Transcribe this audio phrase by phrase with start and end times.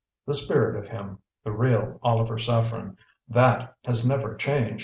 [0.25, 4.79] "The spirit of him, the real Oliver Saffren, THAT has NEVER change!